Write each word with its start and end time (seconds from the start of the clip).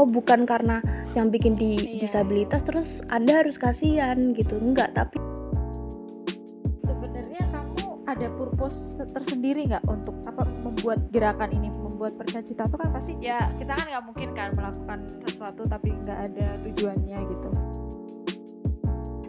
oh 0.00 0.08
bukan 0.08 0.48
karena 0.48 0.80
yang 1.12 1.28
bikin 1.28 1.60
di 1.60 1.76
Iya. 1.76 2.08
disabilitas 2.08 2.64
terus 2.64 3.04
anda 3.12 3.44
harus 3.44 3.60
kasihan 3.60 4.16
gitu 4.32 4.56
enggak 4.56 4.96
tapi 4.96 5.20
sebenarnya 6.80 7.44
kamu 7.52 8.00
ada 8.08 8.26
purpose 8.32 9.04
tersendiri 9.12 9.68
nggak 9.68 9.84
untuk 9.84 10.16
apa 10.24 10.48
membuat 10.64 11.04
gerakan 11.12 11.52
ini 11.52 11.68
membuat 11.76 12.16
percaya-cita 12.16 12.64
itu 12.64 12.76
kan 12.80 12.88
pasti 12.96 13.12
ya 13.20 13.44
kita 13.60 13.76
kan 13.76 13.86
nggak 13.92 14.04
mungkin 14.08 14.28
kan 14.32 14.48
melakukan 14.56 14.98
sesuatu 15.28 15.68
tapi 15.68 15.92
nggak 16.00 16.18
ada 16.32 16.48
tujuannya 16.64 17.18
gitu 17.36 17.50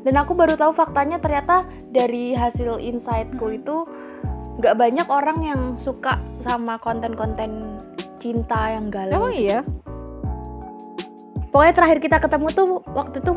dan 0.02 0.16
aku 0.18 0.34
baru 0.34 0.58
tahu 0.58 0.72
faktanya 0.74 1.22
ternyata 1.22 1.68
dari 1.92 2.34
hasil 2.34 2.80
insightku 2.80 3.44
Mm-mm. 3.44 3.60
itu 3.60 3.76
nggak 4.64 4.76
banyak 4.78 5.08
orang 5.12 5.40
yang 5.44 5.62
suka 5.76 6.18
sama 6.40 6.80
konten-konten 6.80 7.78
cinta 8.22 8.78
yang 8.78 8.94
galau 8.94 9.29
emang 9.29 9.33
iya 9.33 9.60
pokoknya 11.51 11.73
terakhir 11.73 12.00
kita 12.00 12.18
ketemu 12.18 12.47
tuh 12.50 12.65
waktu 12.89 13.19
itu 13.19 13.32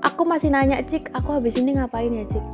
aku 0.00 0.22
masih 0.24 0.48
nanya 0.48 0.78
cik 0.80 1.10
aku 1.10 1.34
habis 1.34 1.54
ini 1.54 1.74
ngapain 1.74 2.10
ya 2.12 2.24
cik 2.24 2.44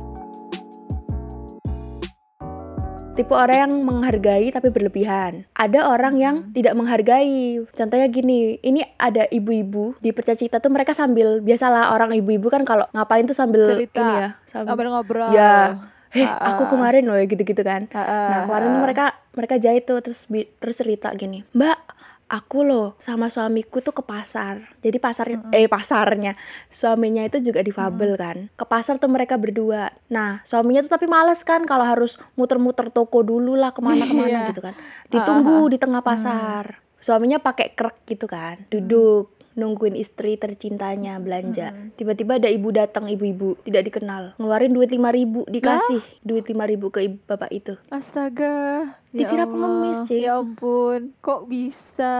tipe 3.15 3.31
orang 3.31 3.71
yang 3.71 3.73
menghargai 3.79 4.51
tapi 4.51 4.67
berlebihan 4.67 5.47
ada 5.55 5.87
orang 5.87 6.19
yang 6.19 6.35
Hmm. 6.41 6.51
tidak 6.51 6.75
menghargai 6.75 7.63
contohnya 7.69 8.07
gini 8.09 8.59
ini 8.59 8.83
ada 8.97 9.23
ibu-ibu 9.25 9.95
di 9.97 10.11
percacita 10.11 10.59
tuh 10.59 10.67
mereka 10.67 10.91
sambil 10.91 11.39
biasalah 11.39 11.95
orang 11.95 12.11
ibu-ibu 12.13 12.51
kan 12.51 12.67
kalau 12.67 12.83
ngapain 12.91 13.23
tuh 13.23 13.31
sambil 13.31 13.63
Cerita. 13.63 14.03
ini 14.03 14.13
ya 14.19 14.29
sambil 14.45 14.91
ngobrol 14.91 15.31
Ya. 15.31 15.79
eh 16.11 16.23
Ah, 16.23 16.55
aku 16.55 16.71
kemarin 16.71 17.03
loh 17.03 17.15
gitu-gitu 17.19 17.59
kan 17.59 17.87
Ah, 17.91 18.03
Nah 18.27 18.39
kemarin 18.45 18.67
tuh 18.69 18.83
mereka 18.83 19.05
mereka 19.31 19.55
jahit 19.57 19.83
tuh 19.83 19.99
terus 19.99 20.27
terus 20.31 20.75
cerita 20.75 21.11
gini, 21.11 21.43
Mbak 21.51 21.77
aku 22.25 22.61
loh 22.61 22.97
sama 22.97 23.29
suamiku 23.29 23.79
tuh 23.79 23.91
ke 23.91 24.01
pasar. 24.01 24.73
Jadi 24.79 24.97
pasar 24.97 25.25
Mm-mm. 25.29 25.51
eh 25.51 25.65
pasarnya 25.65 26.33
suaminya 26.67 27.21
itu 27.21 27.37
juga 27.39 27.61
difabel 27.61 28.15
kan. 28.15 28.37
Ke 28.51 28.65
pasar 28.65 28.97
tuh 28.97 29.07
mereka 29.07 29.37
berdua. 29.37 29.93
Nah 30.07 30.41
suaminya 30.41 30.81
tuh 30.81 30.91
tapi 30.91 31.05
males 31.05 31.41
kan 31.41 31.63
kalau 31.63 31.85
harus 31.85 32.17
muter-muter 32.33 32.89
toko 32.89 33.21
dulu 33.21 33.53
lah 33.53 33.71
ke 33.71 33.79
mana-kemana 33.79 34.25
Iya. 34.41 34.49
gitu 34.49 34.61
kan. 34.61 34.73
Ditunggu 35.07 35.57
Ah, 35.61 35.69
di 35.69 35.77
tengah 35.77 36.01
pasar. 36.01 36.63
Suaminya 36.97 37.37
pakai 37.37 37.71
krek 37.71 38.01
gitu 38.07 38.25
kan, 38.25 38.65
duduk 38.67 39.29
nungguin 39.55 39.95
istri 39.95 40.35
tercintanya 40.35 41.15
belanja. 41.17 41.71
Tiba-tiba 41.95 42.37
ada 42.37 42.51
ibu 42.51 42.69
datang, 42.75 43.07
ibu-ibu 43.07 43.55
tidak 43.63 43.87
dikenal, 43.87 44.35
ngeluarin 44.35 44.75
duit 44.75 44.91
5000 44.91 45.47
dikasih 45.47 46.03
duit 46.21 46.43
5000 46.43 46.93
ke 46.93 46.99
ibu 47.07 47.17
bapak 47.23 47.49
itu. 47.55 47.73
astaga 47.89 48.91
Dikira 49.15 49.47
ya 49.47 49.49
pengemis. 49.49 49.99
Cik. 50.11 50.19
ya 50.19 50.43
ampun 50.43 51.15
kok 51.23 51.47
bisa 51.47 52.15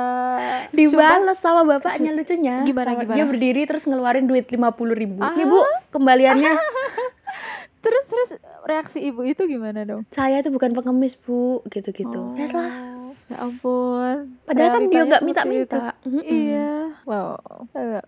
Dibales 0.71 1.39
sama 1.43 1.67
bapaknya 1.67 2.15
lucunya. 2.15 2.63
Gimana, 2.67 2.95
Sama- 2.95 3.03
gimana? 3.03 3.17
Dia 3.19 3.25
berdiri 3.27 3.61
terus 3.67 3.83
ngeluarin 3.83 4.31
duit 4.31 4.47
50.000 4.47 4.95
ribu. 4.95 5.19
Ah. 5.19 5.35
Nih 5.35 5.43
bu, 5.43 5.59
kembaliannya. 5.91 6.55
terus 7.83 8.03
terus 8.09 8.29
reaksi 8.65 8.97
ibu 8.97 9.21
itu 9.21 9.45
gimana 9.45 9.85
dong 9.85 10.09
Saya 10.09 10.41
tuh 10.41 10.49
bukan 10.49 10.73
pengemis 10.73 11.19
bu, 11.19 11.61
gitu-gitu. 11.67 12.33
Ya 12.39 12.47
lah. 12.55 12.94
Ya 13.25 13.41
ampun 13.41 14.37
Padahal 14.45 14.69
kan 14.77 14.83
dia 14.85 15.01
nggak 15.01 15.23
minta-minta. 15.25 15.97
Iya. 16.21 16.93
Wow. 17.09 17.41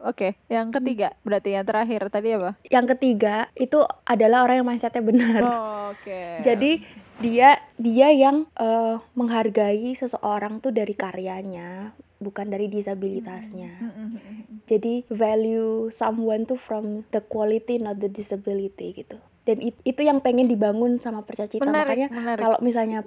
Oke, 0.05 0.37
yang 0.45 0.69
ketiga 0.69 1.17
berarti 1.25 1.57
yang 1.57 1.65
terakhir 1.65 2.05
tadi 2.13 2.37
apa? 2.37 2.53
Yang 2.69 2.85
ketiga 2.93 3.49
itu 3.57 3.81
adalah 4.05 4.45
orang 4.45 4.61
yang 4.61 4.67
mindsetnya 4.69 5.01
benar. 5.01 5.41
Oh, 5.41 5.89
Oke. 5.97 6.45
Jadi 6.45 6.85
dia 7.17 7.57
dia 7.81 8.07
yang 8.13 8.45
eh, 8.53 8.95
menghargai 9.17 9.97
seseorang 9.97 10.61
tuh 10.61 10.69
dari 10.69 10.93
karyanya, 10.93 11.97
bukan 12.21 12.53
dari 12.53 12.69
disabilitasnya. 12.69 13.73
Mm, 13.81 13.89
mm, 13.89 14.07
mm, 14.13 14.21
mm. 14.21 14.57
Jadi 14.69 14.93
value 15.09 15.89
someone 15.89 16.45
tuh 16.45 16.61
from 16.61 17.09
the 17.09 17.25
quality 17.25 17.81
not 17.81 17.97
the 17.97 18.09
disability 18.09 18.93
gitu. 18.93 19.17
Dan 19.49 19.65
it- 19.65 19.81
itu 19.81 20.05
yang 20.05 20.21
pengen 20.21 20.45
dibangun 20.45 21.01
sama 21.01 21.25
percacita. 21.25 21.65
Menarik, 21.65 22.05
Makanya 22.11 22.37
kalau 22.37 22.57
misalnya 22.61 23.01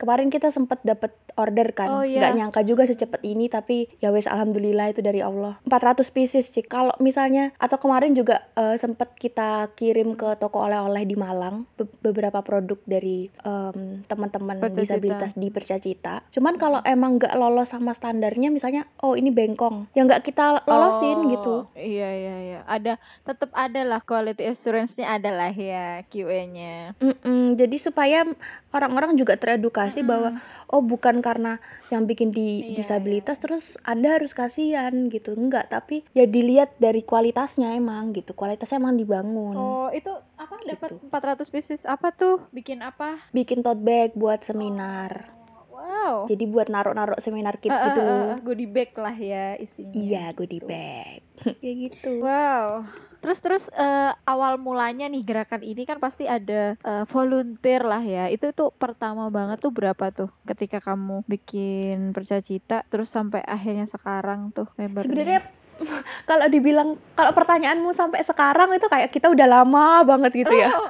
kemarin 0.00 0.26
kita 0.26 0.48
sempat 0.48 0.80
dapat 0.80 1.12
order 1.36 1.70
kan 1.70 1.88
Oh, 1.90 2.00
nggak 2.00 2.08
iya. 2.26 2.32
nyangka 2.34 2.60
juga 2.62 2.82
secepat 2.82 3.20
ini 3.22 3.46
tapi 3.46 3.92
ya 3.98 4.08
wes 4.08 4.24
alhamdulillah 4.24 4.88
itu 4.88 5.00
dari 5.00 5.20
Allah. 5.20 5.60
400 5.62 6.08
pieces 6.08 6.48
sih. 6.48 6.62
Kalau 6.62 6.96
misalnya 6.98 7.52
atau 7.56 7.76
kemarin 7.76 8.12
juga 8.12 8.48
eh, 8.54 8.74
sempat 8.74 9.12
kita 9.12 9.50
kirim 9.74 10.14
ke 10.14 10.34
toko 10.36 10.62
oleh-oleh 10.62 11.04
di 11.04 11.14
Malang 11.14 11.68
be- 11.74 11.90
beberapa 12.00 12.40
produk 12.40 12.80
dari 12.82 13.28
em, 13.40 14.00
teman-teman 14.04 14.56
disabilitas 14.70 15.34
di 15.34 15.50
Percacita 15.50 16.22
cuman 16.30 16.54
kalau 16.56 16.80
emang 16.82 17.18
nggak 17.18 17.34
lolos 17.34 17.68
sama 17.68 17.90
standarnya 17.90 18.48
misalnya 18.48 18.86
oh 18.98 19.12
ini 19.12 19.28
bengkong. 19.28 19.90
Ya 19.92 20.02
nggak 20.02 20.24
kita 20.24 20.64
lolosin 20.64 21.18
Oh, 21.20 21.28
gitu. 21.28 21.54
Iya 21.74 22.08
iya 22.08 22.36
iya. 22.40 22.60
Ada 22.64 22.96
tetap 23.22 23.50
ada 23.52 23.82
lah 23.82 24.00
quality 24.00 24.46
assurance-nya 24.46 25.10
ada 25.10 25.28
lah 25.28 25.50
ya 25.50 26.06
QA-nya. 26.06 26.94
Mm-mm, 26.96 27.56
jadi 27.56 27.76
supaya 27.76 28.22
orang-orang 28.70 29.14
juga 29.14 29.34
teredukasi 29.34 30.00
Mm-mm. 30.00 30.08
bahwa 30.08 30.30
oh 30.66 30.80
bukan 30.80 31.18
karena 31.18 31.58
yang 31.88 32.04
bikin 32.04 32.30
di 32.30 32.62
Iya, 32.62 32.76
disabilitas 32.76 33.36
terus 33.36 33.64
anda 33.82 34.14
harus 34.14 34.30
kasihan 34.30 34.90
gitu 35.06 35.34
enggak 35.34 35.66
tapi 35.68 36.06
ya 36.10 36.24
dilihat 36.24 36.76
dari 36.76 37.02
kualitasnya 37.02 37.72
emang 37.72 38.12
gitu 38.12 38.30
kualitasnya 38.30 38.78
emang 38.78 38.94
dibangun 38.94 39.56
Oh, 39.56 39.88
itu 39.90 40.08
apa 40.36 40.54
dapat 40.62 40.90
Gitu. 40.92 41.10
400 41.10 41.48
pieces 41.48 41.80
apa 41.82 42.10
tuh? 42.10 42.46
Bikin 42.50 42.80
apa? 42.80 43.18
bikin 43.30 43.60
tote 43.60 43.80
bag 43.80 44.14
buat 44.14 44.40
seminar 44.40 45.34
Wow. 45.70 46.28
jadi 46.28 46.44
buat 46.44 46.68
naruh-naruh 46.68 47.16
seminar 47.18 47.56
kit 47.56 47.72
ah, 47.72 47.88
gitu 47.88 48.00
loh 48.00 48.14
ah, 48.28 48.38
goodie 48.38 48.68
bag 48.68 48.92
lah 48.94 49.16
ya 49.16 49.56
isinya. 49.56 49.90
iya 49.90 50.24
goodie 50.30 50.60
gitu. 50.60 50.68
bag 50.68 51.24
ya 51.64 51.72
gitu 51.80 52.20
Wow. 52.20 52.84
Terus 53.20 53.38
terus 53.44 53.64
eh, 53.76 54.12
awal 54.24 54.56
mulanya 54.56 55.06
nih 55.06 55.22
gerakan 55.22 55.60
ini 55.60 55.84
kan 55.84 56.00
pasti 56.00 56.24
ada 56.24 56.74
eh, 56.80 57.04
volunteer 57.08 57.84
lah 57.84 58.00
ya. 58.00 58.32
Itu 58.32 58.50
tuh 58.56 58.72
pertama 58.72 59.28
banget 59.28 59.60
tuh 59.60 59.72
berapa 59.72 60.08
tuh 60.10 60.32
ketika 60.48 60.80
kamu 60.80 61.22
bikin 61.28 62.16
percacita 62.16 62.82
terus 62.88 63.12
sampai 63.12 63.44
akhirnya 63.44 63.84
sekarang 63.84 64.50
tuh 64.56 64.66
membernya. 64.80 65.04
sebenarnya 65.04 65.40
kalau 66.30 66.46
dibilang 66.48 66.96
kalau 67.14 67.32
pertanyaanmu 67.36 67.90
sampai 67.92 68.24
sekarang 68.24 68.72
itu 68.74 68.86
kayak 68.88 69.12
kita 69.12 69.28
udah 69.28 69.46
lama 69.48 70.02
banget 70.04 70.44
gitu 70.46 70.54
ya 70.56 70.70
Oh, 70.70 70.88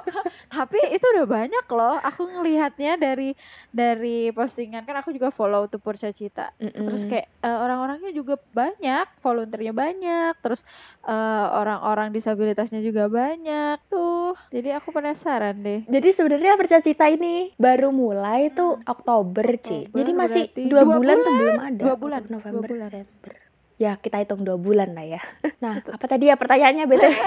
tapi 0.50 0.78
itu 0.92 1.04
udah 1.16 1.26
banyak 1.26 1.66
loh. 1.72 1.96
Aku 2.04 2.28
ngelihatnya 2.28 3.00
dari 3.00 3.34
dari 3.72 4.30
postingan 4.30 4.84
kan 4.84 5.00
aku 5.00 5.10
juga 5.14 5.32
follow 5.32 5.66
tuh 5.66 5.80
Percacita. 5.80 6.52
Terus 6.58 7.06
Mm-mm. 7.06 7.10
kayak 7.10 7.26
eh, 7.42 7.58
orang-orangnya 7.58 8.12
juga 8.12 8.36
banyak, 8.52 9.06
volunteernya 9.24 9.74
banyak, 9.74 10.32
terus 10.44 10.62
eh, 11.06 11.46
orang-orang 11.50 12.12
disabilitasnya 12.12 12.84
juga 12.84 13.08
banyak 13.08 13.80
tuh. 13.88 14.36
Jadi 14.52 14.68
aku 14.76 14.92
penasaran 14.92 15.56
deh. 15.64 15.80
Jadi 15.88 16.08
sebenarnya 16.12 16.54
percacita 16.60 17.08
ini 17.08 17.54
baru 17.56 17.90
mulai 17.90 18.52
tuh 18.52 18.78
Oktober, 18.84 19.46
Ci. 19.60 19.90
Hmm. 19.90 19.90
Oktober 19.90 19.98
Jadi 19.98 20.10
masih 20.14 20.42
dua, 20.68 20.82
dua 20.84 20.96
bulan, 21.00 21.16
tuh 21.16 21.32
belum 21.34 21.58
ada. 21.58 21.80
Dua 21.80 21.94
bulan, 21.96 22.20
Oktober, 22.22 22.34
November, 22.36 22.68
dua 22.68 22.70
bulan. 22.76 22.90
Desember. 22.90 23.49
Ya 23.80 23.96
kita 23.96 24.20
hitung 24.20 24.44
dua 24.44 24.54
bulan 24.56 24.92
lah 24.92 25.06
ya. 25.08 25.22
Nah, 25.60 25.76
Betul. 25.76 25.92
apa 25.92 26.04
tadi 26.06 26.24
ya 26.24 26.36
pertanyaannya 26.36 26.84
btw? 26.86 27.12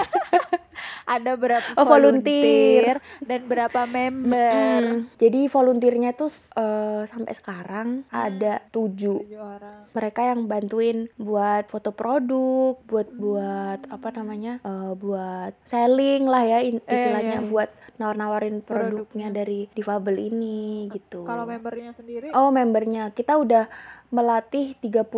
Ada 1.06 1.32
berapa 1.34 1.68
Oh, 1.74 1.86
volunteer. 1.86 2.98
dan 3.20 3.40
berapa 3.44 3.86
member? 3.86 4.82
Mm-mm. 4.82 5.14
Jadi 5.16 5.46
volunteernya 5.46 6.10
tuh 6.12 6.26
eh, 6.52 7.02
sampai 7.04 7.30
sekarang 7.32 7.88
ada 8.08 8.58
tujuh. 8.68 9.22
Tujuh 9.22 9.38
orang. 9.38 9.86
Mereka 9.90 10.20
yang 10.24 10.40
bantuin 10.44 10.98
buat 11.16 11.68
foto 11.68 11.90
produk, 11.90 12.74
buat 12.84 13.06
Hmm. 13.06 13.20
buat 13.20 13.80
apa 13.86 14.08
namanya, 14.12 14.58
eh, 14.60 14.92
buat 14.94 15.52
selling 15.64 16.24
lah 16.24 16.42
ya 16.42 16.58
Eh, 16.60 16.74
istilahnya, 16.80 17.38
iya. 17.38 17.46
buat 17.46 17.70
nawar-nawarin 17.96 18.60
produknya 18.60 18.94
Produknya. 18.94 19.28
dari 19.30 19.60
difabel 19.68 20.16
ini 20.18 20.90
gitu. 20.90 21.22
Kalau 21.22 21.44
membernya 21.44 21.90
sendiri? 21.90 22.30
Oh, 22.30 22.48
membernya. 22.48 23.10
Kita 23.10 23.36
udah 23.36 23.66
melatih 24.08 24.78
35 24.78 25.10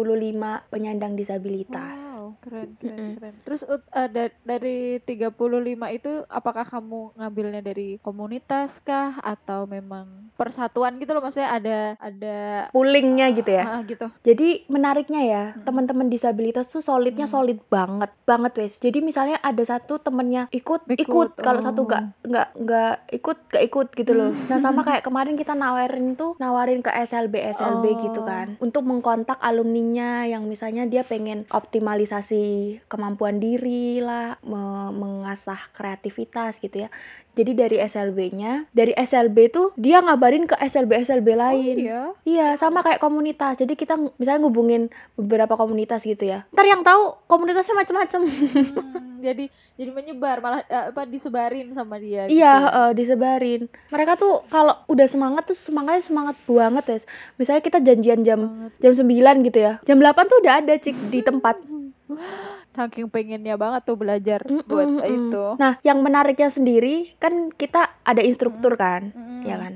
penyandang 0.67 1.12
disabilitas. 1.12 2.00
Wow, 2.00 2.40
keren 2.40 2.81
keren 2.81 2.96
Mm-mm. 2.96 3.12
keren. 3.14 3.34
Terus 3.44 3.61
eh, 3.69 4.08
da- 4.08 4.40
dari 4.40 4.96
35 4.99 5.37
itu 5.90 6.25
apakah 6.26 6.64
kamu 6.64 7.12
ngambilnya 7.14 7.61
dari 7.61 8.00
komunitas 8.00 8.81
kah 8.81 9.20
atau 9.20 9.69
memang 9.69 10.32
persatuan 10.32 10.96
gitu 10.96 11.12
loh 11.12 11.20
maksudnya 11.20 11.49
ada 11.50 11.79
ada 11.99 12.37
Poolingnya 12.70 13.32
gitu 13.32 13.50
ya. 13.50 13.64
Ah, 13.69 13.81
gitu. 13.84 14.08
Jadi 14.22 14.64
menariknya 14.67 15.22
ya, 15.22 15.44
Mm-mm. 15.52 15.64
teman-teman 15.64 16.08
disabilitas 16.08 16.64
tuh 16.67 16.81
solidnya 16.81 17.25
Mm. 17.25 17.32
solid 17.32 17.58
banget, 17.69 18.11
banget 18.25 18.52
wes. 18.56 18.75
Jadi 18.76 19.00
misalnya 19.00 19.37
ada 19.40 19.61
satu 19.61 19.96
temennya 19.96 20.49
ikut, 20.50 20.88
ikut, 20.88 21.05
Ikut, 21.05 21.29
kalau 21.37 21.61
satu 21.61 21.84
oh. 21.84 21.87
nggak 21.87 22.02
nggak 22.25 22.49
nggak 22.66 23.14
ikut, 23.14 23.38
nggak 23.48 23.64
ikut 23.64 23.88
gitu 23.94 24.12
loh. 24.12 24.30
Mm. 24.30 24.50
Nah 24.50 24.58
sama 24.58 24.82
kayak 24.82 25.06
kemarin 25.06 25.38
kita 25.38 25.54
nawarin 25.54 26.12
tuh, 26.12 26.34
nawarin 26.36 26.82
ke 26.82 26.90
SLB 26.90 27.54
SLB 27.54 27.84
gitu 28.02 28.20
Oh. 28.20 28.26
kan, 28.26 28.58
untuk 28.58 28.82
mengkontak 28.82 29.38
alumninya 29.38 30.26
yang 30.26 30.44
misalnya 30.44 30.82
dia 30.84 31.00
pengen 31.00 31.46
optimalisasi 31.48 32.44
kemampuan 32.86 33.38
diri 33.38 34.02
lah, 34.02 34.36
me- 34.42 34.90
mengasah 34.92 35.70
kreativitas 35.70 36.58
gitu 36.58 36.84
ya. 36.84 36.90
Jadi 37.36 37.52
dari 37.52 37.76
SLB-nya, 37.76 38.64
dari 38.70 38.90
SLB 38.90 39.36
tuh 39.48 39.66
dia 39.76 40.00
ngabarin 40.00 40.44
ke 40.44 40.56
SLB-SLB 40.56 41.28
Oh 41.28 41.38
lain. 41.38 41.76
iya. 41.76 42.00
Iya, 42.24 42.46
sama 42.56 42.80
kayak 42.80 42.96
komunitas. 42.96 43.56
Jadi 43.56 43.76
kita 43.76 43.92
misalnya 44.16 44.40
ngubungin 44.40 44.88
beberapa 45.14 45.52
komunitas 45.52 46.00
gitu 46.02 46.24
ya. 46.24 46.48
Ntar 46.48 46.64
yang 46.64 46.80
tahu 46.80 47.12
komunitasnya 47.26 47.76
macam-macam. 47.76 48.20
Hmm, 48.24 49.20
jadi 49.20 49.44
jadi 49.74 49.90
menyebar 49.90 50.40
malah 50.40 50.60
eh, 50.62 50.90
apa 50.90 51.04
disebarin 51.04 51.68
sama 51.70 51.96
dia 51.96 52.24
gitu 52.24 52.36
Iya, 52.36 52.44
ya. 52.46 52.54
heeh, 52.62 52.88
disebarin. 52.94 53.62
Mereka 53.86 54.16
tuh 54.16 54.40
kalau 54.46 54.72
udah 54.86 55.04
semangat 55.04 55.44
tuh 55.44 55.54
semangatnya 55.54 56.02
semangat 56.02 56.36
banget 56.42 56.84
ya. 56.86 56.96
Misalnya 57.36 57.60
kita 57.60 57.78
janjian 57.78 58.20
jam 58.22 58.40
Banget. 58.42 58.72
jam 58.80 58.92
9 58.96 59.44
gitu 59.44 59.58
ya. 59.58 59.72
Jam 59.82 59.98
8 59.98 60.24
tuh 60.24 60.40
udah 60.40 60.54
ada 60.58 60.74
cik 60.74 60.96
di 61.10 61.20
tempat. 61.20 61.60
Saking 62.76 63.08
pengennya 63.08 63.56
banget 63.56 63.82
tuh 63.82 63.96
belajar 63.96 64.44
Mm-mm, 64.44 64.62
buat 64.62 64.84
mm-mm. 64.87 65.08
itu. 65.08 65.44
Nah, 65.56 65.81
yang 65.81 65.99
menariknya 65.99 66.46
sendiri 66.46 67.17
kan 67.17 67.49
kita 67.50 67.96
ada 68.02 68.20
instruktur 68.20 68.76
kan, 68.76 69.11
Mm-mm. 69.11 69.43
ya 69.43 69.56
kan? 69.56 69.75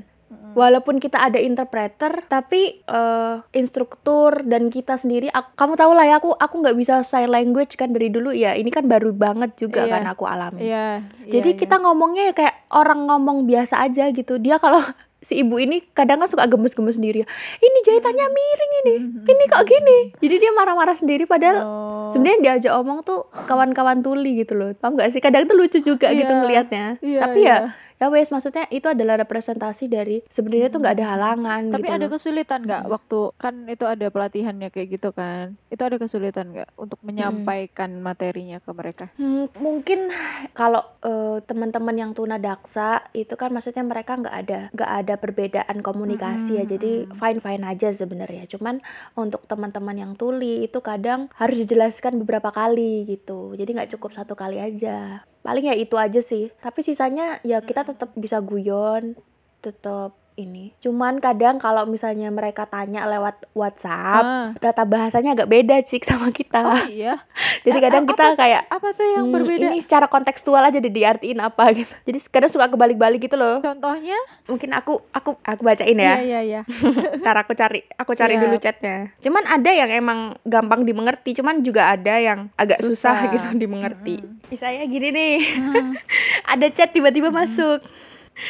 Walaupun 0.50 0.98
kita 0.98 1.14
ada 1.16 1.38
interpreter, 1.38 2.26
tapi 2.26 2.82
eh, 2.82 3.34
instruktur 3.52 4.42
dan 4.42 4.66
kita 4.66 4.94
sendiri, 4.94 5.30
ak- 5.30 5.54
kamu 5.54 5.74
tahu 5.74 5.94
lah 5.94 6.02
ya 6.04 6.18
aku 6.18 6.34
aku 6.34 6.54
nggak 6.58 6.74
bisa 6.74 6.94
sign 7.00 7.30
language 7.30 7.74
kan 7.74 7.90
dari 7.90 8.10
dulu 8.10 8.30
ya. 8.30 8.52
Ini 8.52 8.66
kan 8.68 8.84
baru 8.84 9.10
banget 9.10 9.54
juga 9.56 9.86
Iya. 9.86 9.92
kan 9.92 10.04
aku 10.06 10.26
alami. 10.26 10.66
Iya. 10.66 11.06
Jadi 11.24 11.54
iya, 11.54 11.58
kita 11.58 11.78
ngomongnya 11.78 12.30
ya 12.30 12.34
kayak 12.34 12.56
orang 12.68 13.06
ngomong 13.06 13.46
biasa 13.46 13.78
aja 13.78 14.10
gitu. 14.10 14.36
Dia 14.36 14.58
kalau 14.58 14.82
si 15.20 15.36
ibu 15.38 15.56
ini 15.56 15.84
kadang 15.92 16.16
kan 16.16 16.26
suka 16.26 16.44
gemes-gemes 16.44 16.96
sendiri. 16.96 17.28
Ini 17.58 17.78
jahitannya 17.82 18.26
miring 18.26 18.72
ini. 18.78 18.94
iya. 18.96 19.28
Ini 19.28 19.44
kok 19.46 19.64
gini? 19.64 19.98
Jadi 20.16 20.34
dia 20.36 20.50
marah-marah 20.50 20.96
sendiri 20.96 21.24
padahal 21.24 21.56
Oh. 21.60 22.08
sebenarnya 22.10 22.38
diajak 22.58 22.72
omong 22.74 23.04
tuh 23.04 23.28
kawan-kawan 23.44 24.00
tuli 24.00 24.40
gitu 24.40 24.54
loh. 24.54 24.72
Paham 24.74 24.96
gak 24.96 25.12
sih? 25.12 25.20
Kadang 25.20 25.44
tuh 25.44 25.54
lucu 25.54 25.78
juga 25.78 26.08
gitu 26.10 26.26
Iya. 26.26 26.40
ngelihatnya. 26.40 26.84
Iya, 26.98 27.20
Tapi 27.20 27.40
iya. 27.40 27.56
ya 27.70 27.89
ya 28.00 28.08
wes 28.08 28.32
maksudnya 28.32 28.64
itu 28.72 28.88
adalah 28.88 29.20
representasi 29.20 29.84
dari 29.86 30.24
sebenarnya 30.32 30.72
tuh 30.72 30.80
nggak 30.80 30.96
ada 30.96 31.06
halangan 31.12 31.68
Tapi 31.68 31.84
gitu 31.84 31.92
ada 31.92 32.06
loh. 32.08 32.12
kesulitan 32.16 32.60
nggak 32.64 32.82
waktu 32.88 33.18
kan 33.36 33.54
itu 33.68 33.84
ada 33.84 34.06
pelatihannya 34.08 34.68
kayak 34.72 34.88
gitu 34.96 35.12
kan? 35.12 35.60
Itu 35.68 35.84
ada 35.84 36.00
kesulitan 36.00 36.56
nggak 36.56 36.80
untuk 36.80 36.96
menyampaikan 37.04 38.00
materinya 38.00 38.56
ke 38.58 38.70
mereka? 38.72 39.04
Hmm, 39.20 39.52
mungkin 39.60 40.08
kalau 40.56 40.80
eh, 41.04 41.44
teman-teman 41.44 41.92
yang 41.92 42.12
tunadaksa 42.16 43.04
itu 43.12 43.36
kan 43.36 43.52
maksudnya 43.52 43.84
mereka 43.84 44.16
nggak 44.16 44.36
ada 44.48 44.60
nggak 44.72 44.90
ada 45.04 45.14
perbedaan 45.20 45.78
komunikasi 45.84 46.56
ya 46.56 46.64
jadi 46.64 47.04
Mm-mm. 47.04 47.16
fine 47.16 47.40
fine 47.44 47.64
aja 47.68 47.92
sebenarnya 47.92 48.48
cuman 48.48 48.80
untuk 49.12 49.44
teman-teman 49.44 49.96
yang 49.96 50.12
tuli 50.16 50.64
itu 50.64 50.80
kadang 50.80 51.28
harus 51.36 51.68
dijelaskan 51.68 52.16
beberapa 52.24 52.48
kali 52.48 53.04
gitu 53.04 53.52
jadi 53.60 53.68
nggak 53.76 53.90
cukup 53.98 54.16
satu 54.16 54.32
kali 54.32 54.56
aja 54.56 55.20
paling 55.40 55.72
ya 55.72 55.74
itu 55.76 55.96
aja 55.96 56.20
sih. 56.20 56.52
Tapi 56.60 56.80
sisanya 56.84 57.40
ya 57.40 57.64
kita 57.64 57.88
tetap 57.88 58.12
bisa 58.16 58.40
guyon 58.44 59.16
tetap 59.60 60.19
ini 60.40 60.72
cuman 60.78 61.18
kadang 61.18 61.56
kalau 61.56 61.84
misalnya 61.84 62.28
mereka 62.28 62.64
tanya 62.64 63.04
lewat 63.04 63.44
WhatsApp 63.52 64.22
Ah. 64.22 64.46
tata 64.54 64.82
bahasanya 64.82 65.34
agak 65.34 65.48
beda 65.48 65.76
cik 65.80 66.02
sama 66.08 66.28
kita 66.30 66.60
Oh 66.60 66.84
iya. 66.86 67.20
jadi 67.62 67.76
Eh, 67.76 67.82
kadang 67.82 68.04
eh, 68.04 68.08
kita 68.08 68.24
kayak 68.34 68.62
Apa 68.68 68.88
tuh 68.90 69.06
yang 69.06 69.24
Hmm, 69.26 69.34
berbeda? 69.34 69.66
Ini 69.66 69.78
secara 69.78 70.06
kontekstual 70.06 70.60
aja 70.60 70.76
deh 70.76 70.88
diartiin 70.88 71.38
apa 71.38 71.72
gitu. 71.72 71.90
Jadi 72.02 72.18
kadang 72.28 72.48
suka 72.48 72.66
kebalik-balik 72.66 73.20
gitu 73.20 73.34
loh. 73.34 73.58
Contohnya? 73.60 74.16
Mungkin 74.44 74.70
aku 74.70 75.00
aku 75.10 75.36
aku 75.38 75.60
bacain 75.60 75.94
ya. 75.94 76.16
Iya 76.16 76.22
iya 76.22 76.40
iya. 76.42 76.60
Ntar 77.20 77.36
aku 77.38 77.52
cari 77.52 77.80
aku 77.92 78.12
cari 78.12 78.34
Siap. 78.34 78.42
dulu 78.42 78.56
chatnya. 78.56 78.96
Cuman 79.18 79.44
ada 79.44 79.70
yang 79.70 79.90
emang 79.90 80.18
gampang 80.42 80.82
dimengerti, 80.82 81.34
cuman 81.34 81.60
juga 81.60 81.90
ada 81.90 82.14
yang 82.16 82.48
agak 82.54 82.78
susah, 82.78 82.94
Susah. 83.20 83.32
gitu 83.32 83.48
dimengerti. 83.58 84.16
Mm-mm. 84.18 84.48
Misalnya 84.48 84.84
gini 84.84 85.08
nih, 85.10 85.34
Hmm. 85.52 85.92
ada 86.52 86.66
chat 86.68 86.90
tiba-tiba 86.90 87.28
masuk. 87.28 87.80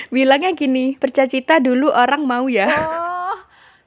Bilangnya 0.08 0.52
gini, 0.52 0.94
bercita 0.94 1.58
dulu 1.58 1.88
orang 1.88 2.22
mau 2.22 2.46
ya. 2.46 2.66
Oh, 2.66 3.36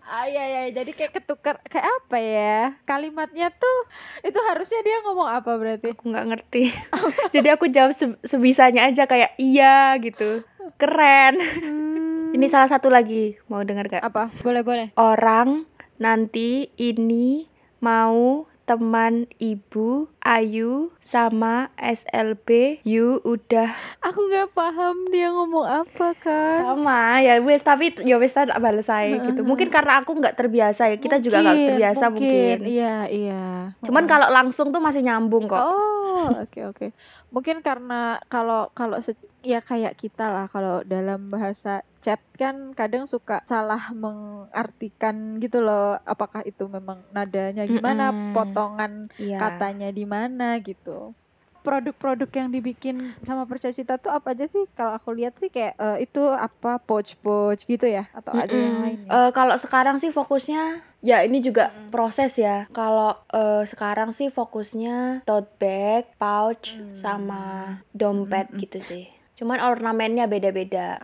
ah, 0.04 0.26
iya, 0.26 0.44
iya. 0.46 0.62
Jadi 0.72 0.92
kayak 0.92 1.14
ketukar, 1.14 1.60
kayak 1.64 1.84
apa 1.86 2.18
ya? 2.18 2.58
Kalimatnya 2.84 3.50
tuh, 3.50 3.78
itu 4.22 4.40
harusnya 4.44 4.80
dia 4.82 5.02
ngomong 5.02 5.28
apa 5.28 5.52
berarti? 5.54 5.92
Aku 5.92 6.08
nggak 6.08 6.28
ngerti. 6.28 6.64
Jadi 7.36 7.48
aku 7.48 7.66
jawab 7.68 7.92
se- 7.92 8.20
sebisanya 8.22 8.86
aja 8.86 9.04
kayak 9.04 9.36
iya 9.36 9.94
gitu. 9.98 10.44
Keren. 10.76 11.38
Hmm, 11.40 12.32
Ini 12.32 12.46
salah 12.48 12.68
satu 12.68 12.88
lagi, 12.88 13.38
mau 13.46 13.62
denger 13.62 13.90
gak? 13.92 14.04
apa? 14.04 14.32
Boleh, 14.40 14.62
boleh. 14.62 14.88
orang 14.96 15.68
nanti 15.96 16.74
ini 16.76 17.46
mau 17.78 18.50
teman 18.64 19.28
ibu 19.44 20.08
Ayu 20.24 20.96
sama 21.04 21.68
SLB 21.76 22.80
you 22.88 23.20
udah. 23.28 23.76
Aku 24.00 24.24
nggak 24.32 24.56
paham 24.56 25.12
dia 25.12 25.36
ngomong 25.36 25.68
apa 25.68 26.16
kan? 26.16 26.64
sama 26.64 27.20
ya 27.20 27.44
wes 27.44 27.60
tapi 27.60 27.92
ya 28.08 28.16
wes 28.16 28.32
tak 28.32 28.56
balas 28.64 28.88
saya 28.88 29.20
gitu. 29.20 29.44
Mungkin 29.44 29.68
karena 29.68 30.00
aku 30.00 30.16
nggak 30.16 30.40
terbiasa 30.40 30.88
ya. 30.88 30.96
Kita 30.96 31.20
juga 31.20 31.44
nggak 31.44 31.56
Mungkin, 31.60 31.70
terbiasa 31.76 32.06
mungkin, 32.08 32.58
Iya, 32.64 32.96
iya. 33.12 33.44
cuman 33.84 34.08
kalau 34.08 34.32
langsung 34.32 34.72
tuh 34.72 34.80
masih 34.80 35.04
nyambung 35.04 35.52
kok. 35.52 35.60
Oh, 35.60 36.32
oke 36.40 36.60
oke. 36.72 36.88
Mungkin 37.34 37.66
karena 37.68 38.22
kalau 38.30 38.70
kalau 38.78 38.98
se- 39.02 39.18
ya 39.42 39.60
kayak 39.70 39.98
kita 39.98 40.26
lah 40.30 40.46
kalau 40.54 40.86
dalam 40.86 41.34
bahasa 41.34 41.82
chat 42.04 42.22
kan 42.38 42.56
kadang 42.80 43.10
suka 43.10 43.42
salah 43.50 43.82
mengartikan 44.04 45.16
gitu 45.44 45.58
loh. 45.66 45.98
Apakah 46.06 46.42
itu 46.46 46.64
memang 46.70 47.00
nadanya 47.16 47.66
gimana, 47.66 48.14
Mm-mm. 48.14 48.34
potongan 48.36 48.92
iya 49.18 49.36
katanya 49.42 49.90
di 49.90 50.06
mana 50.06 50.62
gitu. 50.62 51.18
Produk-produk 51.64 52.28
yang 52.40 52.50
dibikin 52.52 53.16
sama 53.24 53.48
Persecita 53.48 53.96
tuh 53.96 54.12
apa 54.12 54.36
aja 54.36 54.46
sih? 54.46 54.64
Kalau 54.78 54.94
aku 55.00 55.10
lihat 55.16 55.34
sih 55.40 55.48
kayak 55.48 55.74
eh, 55.80 55.98
itu 56.06 56.20
apa 56.48 56.78
pouch-pouch 56.84 57.64
gitu 57.66 57.88
ya 57.88 58.04
atau 58.12 58.36
ada 58.36 58.52
yang 58.52 58.78
lain 58.84 59.00
ya? 59.08 59.12
Eh, 59.16 59.30
kalau 59.32 59.56
sekarang 59.56 59.96
sih 59.96 60.12
fokusnya 60.12 60.93
ya 61.04 61.20
ini 61.22 61.38
juga 61.38 61.70
Mm-mm. 61.70 61.92
proses 61.92 62.34
ya. 62.34 62.66
Kalau 62.72 63.20
eh, 63.30 63.68
sekarang 63.68 64.10
sih 64.10 64.32
fokusnya 64.32 65.22
tote 65.24 65.52
bag, 65.60 66.08
pouch, 66.16 66.74
Hmm. 66.74 66.96
sama 66.96 67.44
dompet 67.92 68.48
Mm-mm. 68.50 68.62
gitu 68.62 68.80
sih. 68.80 69.06
Cuman 69.36 69.60
ornamennya 69.60 70.26
beda-beda. 70.26 70.96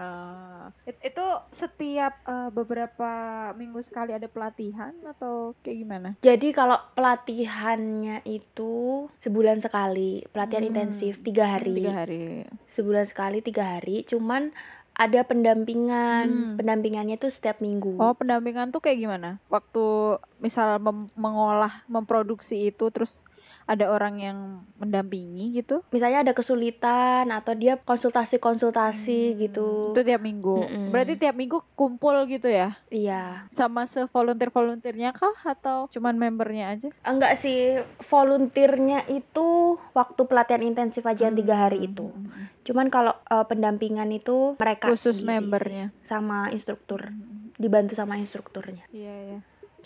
It- 0.85 1.01
itu 1.03 1.25
setiap 1.49 2.23
eh, 2.23 2.49
beberapa 2.49 3.11
minggu 3.51 3.81
sekali 3.81 4.13
ada 4.13 4.25
pelatihan 4.25 4.93
atau 5.03 5.57
kayak 5.59 5.77
gimana? 5.77 6.09
Jadi 6.21 6.47
kalau 6.49 6.77
pelatihannya 6.93 8.21
itu 8.23 9.05
sebulan 9.17 9.59
sekali, 9.59 10.23
pelatihan 10.29 10.63
Hmm. 10.63 10.71
intensif 10.71 11.19
tiga 11.19 11.57
hari. 11.57 11.75
Tiga 11.75 12.05
hari. 12.05 12.45
Sebulan 12.69 13.03
sekali 13.03 13.41
tiga 13.41 13.75
hari. 13.75 14.05
Cuman 14.05 14.53
ada 14.99 15.23
pendampingan, 15.23 16.27
Hmm. 16.27 16.55
pendampingannya 16.59 17.15
tuh 17.15 17.31
setiap 17.31 17.63
minggu. 17.63 17.95
Oh, 17.95 18.11
pendampingan 18.11 18.75
tuh 18.75 18.83
kayak 18.83 18.99
gimana? 18.99 19.39
Waktu 19.47 20.19
misal 20.43 20.75
mem- 20.83 21.07
mengolah, 21.15 21.87
memproduksi 21.87 22.67
itu 22.67 22.91
terus 22.91 23.23
ada 23.69 23.85
orang 23.87 24.17
yang 24.17 24.37
mendampingi 24.75 25.53
gitu? 25.53 25.85
Misalnya 25.89 26.25
ada 26.25 26.33
kesulitan 26.33 27.29
atau 27.29 27.53
dia 27.53 27.77
konsultasi-konsultasi 27.77 29.37
gitu. 29.37 29.67
Hmm, 29.85 29.93
Itu 29.93 30.01
tiap 30.01 30.19
minggu. 30.19 30.57
Mm-mm. 30.65 30.89
Berarti 30.89 31.13
tiap 31.15 31.35
minggu 31.35 31.61
kumpul 31.75 32.25
gitu 32.25 32.49
ya? 32.49 32.73
Iya. 32.89 33.45
Sama 33.49 33.85
se-volunteer-volunteernya 33.85 35.13
kah 35.13 35.37
atau 35.45 35.85
cuman 35.89 36.17
membernya 36.17 36.73
aja? 36.73 36.89
Enggak 37.03 37.37
sih, 37.37 37.77
volunteernya 38.01 39.05
itu 39.07 39.77
waktu 39.93 40.21
pelatihan 40.23 40.63
intensif 40.63 41.05
aja 41.05 41.29
yang 41.29 41.37
tiga 41.37 41.55
hari 41.59 41.85
itu. 41.85 42.09
hmm. 42.09 42.65
Cuman 42.65 42.89
kalau 42.89 43.13
eh, 43.23 43.45
pendampingan 43.45 44.09
itu 44.09 44.57
mereka 44.57 44.89
Khusus 44.89 45.21
sih, 45.21 45.25
membernya. 45.25 45.93
sama 46.03 46.49
instruktur, 46.49 47.09
Hmm, 47.09 47.53
dibantu 47.55 47.93
sama 47.93 48.17
instrukturnya. 48.17 48.85
Iya, 48.89 49.13
iya. 49.27 49.39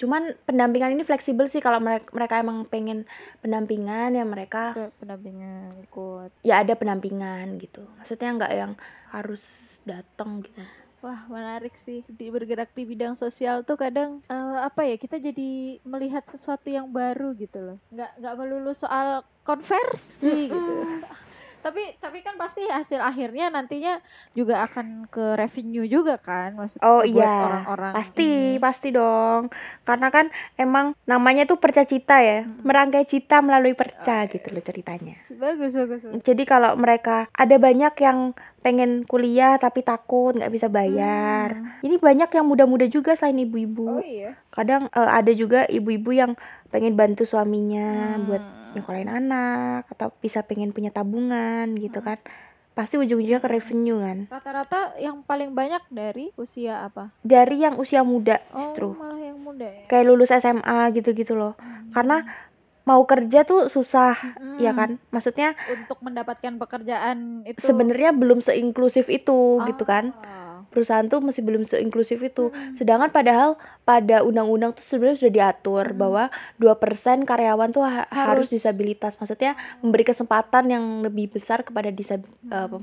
Cuman 0.04 0.36
pendampingan 0.44 1.00
ini 1.00 1.08
fleksibel 1.08 1.48
sih 1.48 1.64
kalau 1.64 1.80
mereka 1.80 2.12
mereka 2.12 2.44
emang 2.44 2.68
pengen 2.68 3.08
pendampingan 3.40 4.12
ya 4.12 4.28
mereka 4.28 4.76
pendampingan 5.00 5.72
ikut. 5.88 6.44
ya 6.44 6.60
ada 6.60 6.76
pendampingan 6.76 7.56
gitu. 7.64 7.88
Maksudnya 8.04 8.36
nggak 8.36 8.52
yang 8.52 8.72
harus 9.16 9.80
datang 9.88 10.44
gitu. 10.44 10.60
Wah, 11.00 11.24
menarik 11.32 11.76
sih. 11.80 12.04
Di 12.12 12.28
bergerak 12.28 12.76
di 12.76 12.84
bidang 12.84 13.16
sosial 13.16 13.64
tuh 13.64 13.80
kadang 13.80 14.20
eh, 14.28 14.60
apa 14.60 14.84
ya? 14.84 15.00
Kita 15.00 15.24
jadi 15.24 15.80
melihat 15.88 16.28
sesuatu 16.28 16.68
yang 16.68 16.92
baru 16.92 17.32
gitu 17.40 17.64
loh. 17.64 17.78
Nggak 17.96 18.12
nggak 18.20 18.36
melulu 18.36 18.76
soal 18.76 19.24
konversi 19.48 20.52
gitu. 20.52 20.74
tapi 21.64 21.80
tapi 21.98 22.20
kan 22.20 22.36
pasti 22.36 22.62
hasil 22.62 23.00
akhirnya 23.00 23.48
nantinya 23.48 24.04
juga 24.32 24.62
akan 24.62 25.08
ke 25.08 25.34
revenue 25.34 25.88
juga 25.88 26.20
kan 26.20 26.52
maksudnya 26.54 26.84
Oh 26.84 27.00
buat 27.00 27.08
iya, 27.08 27.32
orang-orang 27.42 27.92
pasti 27.96 28.28
ini. 28.52 28.60
pasti 28.60 28.92
dong. 28.92 29.48
Karena 29.82 30.08
kan 30.08 30.28
emang 30.56 30.92
namanya 31.04 31.44
tuh 31.44 31.56
perca 31.56 31.82
cita 31.82 32.20
ya, 32.20 32.44
Mm-mm. 32.44 32.62
merangkai 32.62 33.04
cita 33.04 33.40
melalui 33.40 33.72
Oh, 33.72 33.80
perca 33.80 34.18
iya. 34.22 34.30
gitu 34.30 34.48
loh 34.50 34.60
ceritanya. 34.60 35.16
bagus 35.34 35.72
bagus, 35.72 36.04
bagus. 36.04 36.22
Jadi 36.22 36.44
kalau 36.44 36.76
mereka 36.76 37.32
ada 37.32 37.56
banyak 37.56 37.94
yang 37.98 38.20
pengen 38.60 39.04
kuliah 39.04 39.56
tapi 39.56 39.82
takut 39.82 40.34
nggak 40.34 40.50
bisa 40.50 40.68
bayar. 40.68 41.56
Hmm. 41.56 41.80
Ini 41.82 41.96
banyak 41.98 42.30
yang 42.30 42.46
muda-muda 42.46 42.86
juga 42.86 43.14
selain 43.14 43.40
ibu-ibu. 43.40 43.88
oh 43.90 44.04
iya 44.04 44.36
Kadang 44.50 44.88
eh, 44.88 45.10
ada 45.10 45.32
juga 45.32 45.64
ibu-ibu 45.66 46.12
yang 46.12 46.32
pengen 46.68 46.94
bantu 46.94 47.24
suaminya 47.24 47.90
Hmm. 48.14 48.26
buat 48.26 48.44
nyekolahin 48.74 49.08
anak 49.08 49.86
atau 49.88 50.12
bisa 50.16 50.42
pengen 50.42 50.70
punya 50.70 50.90
tabungan 50.90 51.74
gitu 51.76 51.98
Hmm. 51.98 52.08
kan. 52.08 52.20
pasti 52.74 52.98
ujung-ujungnya 52.98 53.38
ke 53.38 53.46
revenue 53.48 54.02
kan 54.02 54.26
Rata-rata 54.28 54.98
yang 54.98 55.22
paling 55.22 55.54
banyak 55.54 55.86
dari 55.88 56.34
usia 56.34 56.82
apa? 56.84 57.14
dari 57.22 57.62
yang 57.62 57.78
usia 57.78 58.02
muda 58.02 58.42
Oh, 58.50 58.58
justru 58.60 58.90
malah 58.92 59.22
yang 59.22 59.38
muda 59.38 59.62
ya. 59.64 59.86
kayak 59.86 60.04
lulus 60.04 60.34
SMA 60.34 60.90
gitu-gitu 60.92 61.34
loh 61.34 61.54
karena 61.94 62.26
mau 62.84 63.00
kerja 63.04 63.46
tuh 63.46 63.70
susah 63.70 64.18
Mm-mm. 64.18 64.58
ya 64.58 64.74
kan 64.74 64.98
maksudnya 65.08 65.54
Untuk 65.70 66.02
mendapatkan 66.02 66.58
pekerjaan 66.58 67.46
itu 67.46 67.62
sebenarnya 67.62 68.10
belum 68.12 68.42
seinklusif 68.42 69.06
itu 69.08 69.62
gitu 69.64 69.84
kan 69.84 70.10
Ah. 70.18 70.43
Perusahaan 70.74 71.06
tuh 71.06 71.22
masih 71.22 71.40
belum 71.40 71.62
seinklusif 71.62 72.18
itu 72.20 72.50
Mm-mm. 72.50 72.74
sedangkan 72.74 73.08
padahal 73.08 73.56
pada 73.84 74.20
undang-undang 74.20 74.74
tuh 74.74 74.82
sebenarnya 74.82 75.18
sudah 75.20 75.34
diatur 75.34 75.86
Mm. 75.86 75.96
bahwa 75.96 76.24
2% 76.58 76.74
karyawan 77.24 77.70
tuh 77.70 77.84
ha- 77.84 78.10
harus 78.10 78.50
Harus. 78.50 78.52
disabilitas 78.52 79.16
maksudnya 79.16 79.54
memberi 79.80 80.02
kesempatan 80.02 80.68
yang 80.68 80.84
lebih 81.02 81.30
besar 81.30 81.62
kepada 81.62 81.88
disab 81.88 82.26
eh, 82.50 82.68
Mm-mm. 82.68 82.82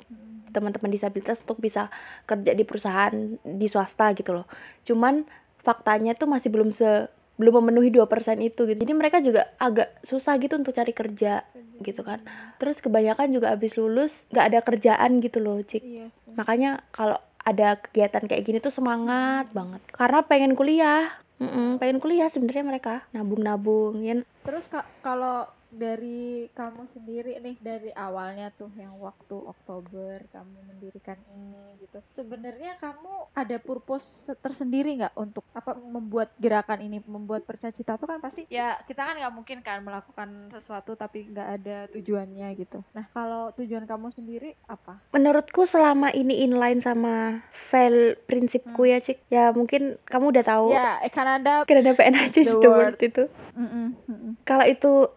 teman-teman 0.51 0.89
disabilitas 0.89 1.39
untuk 1.41 1.59
bisa 1.59 1.91
kerja 2.25 2.51
di 2.51 2.63
perusahaan 2.63 3.15
di 3.41 3.67
swasta 3.67 4.11
gitu 4.13 4.31
loh. 4.33 4.47
Cuman 4.83 5.23
faktanya 5.59 6.15
tuh 6.15 6.27
masih 6.27 6.51
belum 6.51 6.71
se 6.71 7.07
belum 7.37 7.65
memenuhi 7.65 7.89
2% 7.89 8.05
itu 8.39 8.69
gitu. 8.69 8.77
Jadi 8.77 8.93
mereka 8.93 9.17
juga 9.19 9.49
agak 9.57 9.97
susah 10.03 10.37
gitu 10.37 10.61
untuk 10.61 10.77
cari 10.77 10.93
kerja 10.93 11.41
gitu 11.81 12.05
kan. 12.05 12.21
Terus 12.59 12.85
kebanyakan 12.85 13.33
juga 13.33 13.49
habis 13.49 13.81
lulus 13.81 14.29
nggak 14.29 14.45
ada 14.45 14.59
kerjaan 14.61 15.25
gitu 15.25 15.41
loh, 15.41 15.57
Cik. 15.57 15.81
Iya. 15.81 16.07
Makanya 16.37 16.85
kalau 16.91 17.17
ada 17.45 17.81
kegiatan 17.81 18.25
kayak 18.27 18.45
gini 18.45 18.59
tuh 18.59 18.73
semangat 18.73 19.49
banget. 19.51 19.81
Karena 19.93 20.21
pengen 20.25 20.55
kuliah. 20.59 21.09
Mm-mm, 21.41 21.81
pengen 21.81 22.05
kuliah 22.05 22.29
sebenarnya 22.29 22.65
mereka 22.69 23.09
nabung-nabung 23.17 24.05
ya 24.05 24.21
Terus 24.45 24.69
kalau 25.01 25.49
dari 25.71 26.51
kamu 26.53 26.87
sendiri 26.87 27.39
nih 27.41 27.57
dari 27.63 27.91
awalnya 27.95 28.51
tuh 28.55 28.71
yang 28.77 28.99
waktu 28.99 29.35
Oktober 29.35 30.23
kamu 30.31 30.59
mendirikan 30.71 31.19
ini 31.31 31.81
gitu. 31.83 31.99
Sebenarnya 32.05 32.77
kamu 32.79 33.35
ada 33.35 33.57
purpose 33.63 34.31
tersendiri 34.39 35.01
nggak 35.01 35.15
untuk 35.17 35.47
apa 35.55 35.75
membuat 35.79 36.35
gerakan 36.37 36.83
ini, 36.85 36.99
membuat 37.07 37.47
percacita 37.47 37.97
itu 37.97 38.07
kan 38.07 38.19
pasti 38.23 38.43
ya 38.51 38.79
kita 38.85 39.03
kan 39.07 39.17
nggak 39.19 39.35
mungkin 39.35 39.59
kan 39.63 39.83
melakukan 39.83 40.51
sesuatu 40.55 40.95
tapi 40.95 41.31
nggak 41.31 41.49
ada 41.61 41.77
tujuannya 41.91 42.49
gitu. 42.59 42.83
Nah 42.93 43.07
kalau 43.15 43.51
tujuan 43.57 43.87
kamu 43.87 44.13
sendiri 44.13 44.55
apa? 44.67 45.01
menurutku 45.11 45.67
selama 45.69 46.09
ini 46.15 46.43
inline 46.47 46.81
sama 46.81 47.45
fail 47.53 48.17
prinsipku 48.25 48.87
ya 48.87 48.99
cik 49.03 49.27
ya 49.29 49.51
mungkin 49.53 50.01
kamu 50.07 50.33
udah 50.33 50.45
tahu 50.45 50.67
Ya, 50.73 51.03
eh, 51.03 51.13
Kanada 51.13 51.67
Canada 51.67 51.93
PNH 51.93 52.41
the, 52.41 52.45
the 52.47 52.71
word 52.71 52.97
itu 53.03 53.25
mm-mm, 53.59 53.87
mm-mm. 54.07 54.33
kalau 54.47 54.65
itu 54.65 55.11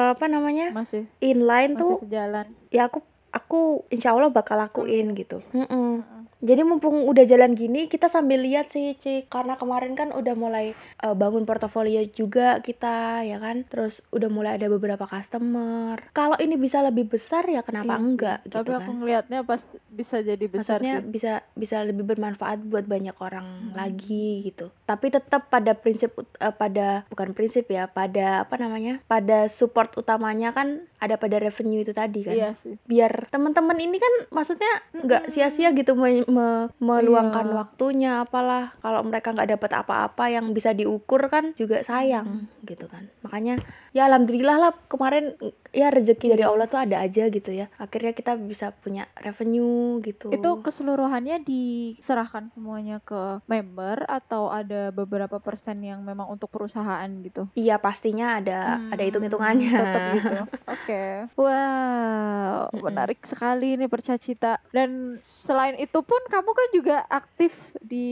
eh, 0.00 0.08
apa 0.16 0.24
namanya 0.32 0.72
masih 0.72 1.04
inline 1.20 1.76
masih 1.76 1.82
tuh 1.84 1.92
sejalan. 2.00 2.46
ya 2.72 2.88
aku 2.88 3.04
aku 3.30 3.84
insya 3.92 4.16
Allah 4.16 4.32
bakal 4.32 4.56
lakuin 4.56 5.12
Amin. 5.12 5.20
gitu 5.20 5.38
Mm-mm. 5.52 6.00
Mm-mm. 6.00 6.19
Jadi 6.40 6.62
mumpung 6.62 7.04
udah 7.04 7.22
jalan 7.22 7.52
gini 7.52 7.84
kita 7.84 8.06
sambil 8.06 8.40
lihat 8.40 8.68
sih 8.68 8.92
cik 8.94 9.28
karena 9.28 9.54
kemarin 9.54 9.92
kan 9.92 10.08
udah 10.10 10.32
mulai 10.32 10.72
eh, 10.74 11.14
bangun 11.14 11.44
portofolio 11.44 12.00
juga 12.06 12.58
kita 12.58 12.88
ya 13.22 13.36
kan 13.36 13.62
terus 13.62 14.00
udah 14.08 14.26
mulai 14.26 14.54
ada 14.54 14.66
beberapa 14.66 15.04
customer 15.04 16.00
kalau 16.10 16.36
ini 16.36 16.56
bisa 16.56 16.80
lebih 16.80 17.06
besar 17.06 17.44
ya 17.44 17.60
kenapa 17.60 17.86
Iya 17.86 17.96
sih. 17.96 18.06
enggak 18.06 18.38
gitu 18.42 18.54
Tapi 18.56 18.68
kan 18.68 18.78
aku 18.78 18.90
ngelihatnya 18.94 19.38
pas 19.42 19.62
bisa 19.86 20.16
jadi 20.20 20.44
besar 20.46 20.78
maksudnya 20.78 20.96
sih. 20.96 21.08
bisa 21.08 21.32
bisa 21.54 21.76
lebih 21.82 22.04
bermanfaat 22.06 22.58
buat 22.62 22.84
banyak 22.84 23.16
orang 23.16 23.42
Hmm. 23.60 23.72
lagi 23.72 24.42
gitu 24.42 24.72
tapi 24.84 25.08
tetap 25.08 25.46
pada 25.46 25.72
prinsip 25.72 26.10
eh, 26.16 26.24
pada 26.50 27.04
bukan 27.06 27.30
prinsip 27.30 27.66
ya 27.66 27.86
pada 27.86 28.42
apa 28.42 28.56
namanya 28.56 28.98
pada 29.04 29.46
support 29.46 29.92
utamanya 29.94 30.50
kan 30.50 30.68
ada 30.96 31.14
pada 31.14 31.36
revenue 31.36 31.80
itu 31.80 31.92
tadi 31.92 32.22
kan 32.22 32.32
Iya 32.32 32.50
sih. 32.52 32.76
biar 32.82 33.28
teman-teman 33.28 33.76
ini 33.76 33.96
kan 33.96 34.12
maksudnya 34.30 34.70
nggak 34.94 35.22
Mm-mm. 35.22 35.32
sia-sia 35.32 35.70
gitu 35.72 35.92
me- 36.30 36.70
me- 36.78 37.02
meluangkan 37.02 37.46
Iya. 37.50 37.54
waktunya 37.54 38.10
apalah. 38.22 38.72
Kalau 38.78 39.02
mereka 39.02 39.34
nggak 39.34 39.58
dapat 39.58 39.70
apa-apa 39.76 40.24
yang 40.30 40.50
bisa 40.50 40.70
diukur 40.70 41.26
kan 41.26 41.52
juga 41.54 41.82
sayang 41.82 42.46
gitu 42.62 42.86
kan. 42.86 43.10
Makanya 43.20 43.58
ya 43.90 44.06
alhamdulillah 44.06 44.56
lah 44.58 44.72
kemarin 44.86 45.34
ya 45.70 45.90
rezeki 45.90 46.34
dari. 46.34 46.42
Allah 46.42 46.66
tuh 46.66 46.82
ada 46.82 46.98
aja 46.98 47.26
gitu 47.26 47.50
ya 47.50 47.70
akhirnya 47.78 48.10
kita 48.10 48.34
bisa 48.34 48.74
punya 48.74 49.06
revenue 49.14 49.98
gitu 50.02 50.30
Itu 50.30 50.62
keseluruhannya 50.62 51.42
diserahkan 51.42 52.46
semuanya 52.46 52.98
ke 53.00 53.38
member 53.46 54.02
atau 54.06 54.50
ada 54.50 54.90
beberapa 54.90 55.38
persen 55.38 55.82
yang 55.82 56.02
memang 56.02 56.26
untuk 56.26 56.50
perusahaan 56.50 57.06
gitu? 57.22 57.46
iya 57.54 57.78
pastinya 57.78 58.38
ada 58.38 58.60
ada 58.90 58.98
Hmm, 58.98 59.08
hitung-hitungannya 59.08 59.72
Tetap 59.72 60.14
gitu. 60.14 60.38
Oke. 60.74 61.02
Wow, 61.34 62.70
Mm-mm. 62.70 62.84
menarik 62.84 63.20
sekali 63.24 63.74
nih 63.74 63.88
percacita. 63.88 64.60
Dan 64.70 65.18
selain 65.22 65.74
itu 65.76 65.98
pun 66.04 66.20
kamu 66.28 66.50
kan 66.50 66.68
juga 66.70 66.96
aktif 67.08 67.52
di 67.80 68.10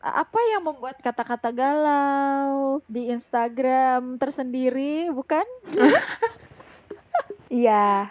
apa 0.00 0.38
yang 0.50 0.64
membuat 0.64 0.98
kata-kata 0.98 1.52
galau 1.52 2.80
di 2.88 3.12
Instagram 3.12 4.16
tersendiri, 4.16 5.11
bukan? 5.12 5.44
iya 7.52 8.08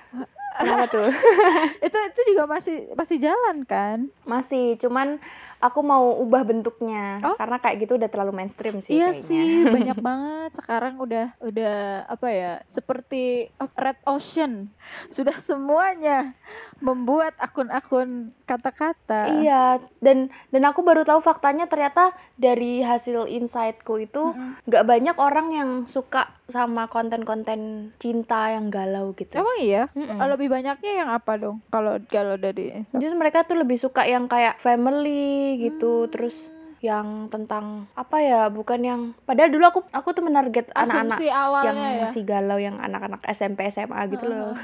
kenapa 0.62 0.86
tuh 0.92 1.10
itu 1.88 1.98
itu 1.98 2.22
juga 2.34 2.44
masih 2.46 2.78
masih 2.94 3.18
jalan 3.18 3.66
kan? 3.66 4.14
masih 4.28 4.78
cuman 4.78 5.18
aku 5.62 5.80
mau 5.80 6.18
ubah 6.18 6.42
bentuknya 6.42 7.22
Oh. 7.22 7.38
karena 7.38 7.58
kayak 7.58 7.78
gitu 7.80 7.96
udah 7.96 8.10
terlalu 8.10 8.34
mainstream 8.34 8.82
sih 8.82 8.92
Iya 8.92 9.10
kayaknya. 9.10 9.24
sih, 9.24 9.50
banyak 9.78 9.98
banget 10.00 10.52
sekarang 10.54 10.98
udah 10.98 11.38
udah 11.40 11.78
apa 12.08 12.28
ya? 12.28 12.54
Seperti 12.66 13.48
Red 13.72 14.02
Ocean. 14.04 14.74
Sudah 15.08 15.38
semuanya 15.38 16.34
membuat 16.78 17.38
akun-akun 17.38 18.34
kata-kata. 18.44 19.30
Iya, 19.38 19.64
dan 19.98 20.18
dan 20.50 20.64
aku 20.64 20.82
baru 20.82 21.02
tahu 21.02 21.22
faktanya 21.22 21.66
ternyata 21.66 22.10
dari 22.36 22.82
hasil 22.82 23.30
insightku 23.30 24.00
itu 24.00 24.34
nggak 24.66 24.84
banyak 24.84 25.16
orang 25.16 25.48
yang 25.52 25.70
suka 25.86 26.28
sama 26.48 26.86
konten-konten 26.86 27.60
cinta 27.96 28.50
yang 28.50 28.68
galau 28.68 29.14
gitu. 29.14 29.38
Emang 29.38 29.58
iya? 29.58 29.88
Mm-mm. 29.94 30.18
Lebih 30.18 30.48
banyaknya 30.50 30.92
yang 30.98 31.10
apa 31.10 31.38
dong? 31.38 31.62
Kalau 31.70 32.02
kalau 32.04 32.36
dari 32.36 32.74
Insta? 32.74 32.98
Jadi 32.98 33.14
mereka 33.14 33.44
tuh 33.44 33.56
lebih 33.56 33.78
suka 33.78 34.04
yang 34.04 34.26
kayak 34.26 34.58
family 34.58 35.51
gitu, 35.60 36.06
Hmm. 36.06 36.12
terus 36.12 36.38
yang 36.82 37.30
tentang 37.30 37.86
apa 37.94 38.18
ya, 38.26 38.42
bukan 38.50 38.82
yang 38.82 39.02
padahal 39.30 39.54
dulu 39.54 39.66
aku 39.70 39.80
aku 39.94 40.18
tuh 40.18 40.26
menarget 40.26 40.66
anak-anak 40.74 41.22
yang 41.62 41.78
ya. 41.78 42.10
masih 42.10 42.24
galau 42.26 42.58
yang 42.58 42.82
anak-anak 42.82 43.22
SMP 43.30 43.70
SMA 43.70 44.02
gitu 44.10 44.26
loh. 44.26 44.58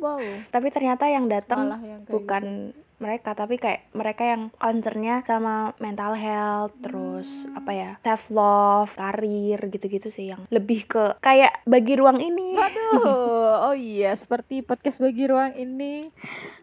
wow. 0.00 0.16
Tapi 0.54 0.68
ternyata 0.72 1.12
yang 1.12 1.28
datang 1.28 1.76
bukan 2.08 2.72
mereka 3.02 3.34
tapi 3.34 3.58
kayak 3.58 3.90
mereka 3.90 4.22
yang 4.24 4.42
concernnya 4.54 5.20
sama 5.22 5.54
mental 5.76 6.14
health 6.14 6.70
terus 6.78 7.26
Hmm. 7.42 7.58
apa 7.58 7.70
ya 7.72 7.90
self 8.00 8.30
love 8.30 8.92
karir 8.92 9.58
gitu-gitu 9.66 10.08
sih 10.08 10.30
yang 10.30 10.46
lebih 10.48 10.86
ke 10.86 11.18
kayak 11.18 11.62
bagi 11.64 11.94
ruang 11.94 12.18
ini 12.18 12.54
gitu. 12.54 12.62
Waduh, 12.62 13.02
oh 13.66 13.74
iya, 13.74 14.12
seperti 14.12 14.60
podcast 14.60 14.98
bagi 14.98 15.24
ruang 15.24 15.54
ini. 15.54 16.06